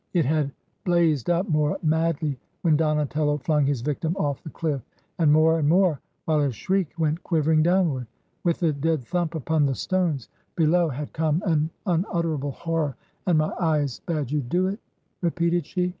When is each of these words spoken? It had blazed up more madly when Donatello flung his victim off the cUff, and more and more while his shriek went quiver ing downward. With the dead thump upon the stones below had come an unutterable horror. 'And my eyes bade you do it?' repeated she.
It 0.13 0.25
had 0.25 0.49
blazed 0.83 1.29
up 1.29 1.47
more 1.47 1.77
madly 1.83 2.39
when 2.63 2.75
Donatello 2.75 3.37
flung 3.37 3.67
his 3.67 3.81
victim 3.81 4.15
off 4.17 4.41
the 4.43 4.49
cUff, 4.49 4.81
and 5.19 5.31
more 5.31 5.59
and 5.59 5.69
more 5.69 6.01
while 6.25 6.39
his 6.39 6.55
shriek 6.55 6.91
went 6.97 7.21
quiver 7.21 7.51
ing 7.51 7.61
downward. 7.61 8.07
With 8.43 8.61
the 8.61 8.73
dead 8.73 9.03
thump 9.03 9.35
upon 9.35 9.67
the 9.67 9.75
stones 9.75 10.27
below 10.55 10.89
had 10.89 11.13
come 11.13 11.43
an 11.45 11.69
unutterable 11.85 12.49
horror. 12.53 12.95
'And 13.27 13.37
my 13.37 13.53
eyes 13.59 13.99
bade 14.07 14.31
you 14.31 14.41
do 14.41 14.65
it?' 14.65 14.79
repeated 15.21 15.67
she. 15.67 15.89